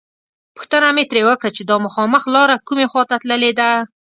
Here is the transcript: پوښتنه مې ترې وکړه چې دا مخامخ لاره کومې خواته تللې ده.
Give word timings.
پوښتنه 0.55 0.87
مې 0.95 1.03
ترې 1.09 1.21
وکړه 1.27 1.49
چې 1.55 1.61
دا 1.69 1.75
مخامخ 1.85 2.21
لاره 2.35 2.55
کومې 2.67 2.85
خواته 2.91 3.15
تللې 3.21 3.51
ده. 3.59 3.71